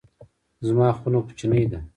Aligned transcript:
زما 0.67 0.87
خونه 0.97 1.19
کوچنۍ 1.27 1.65
ده 1.71 1.79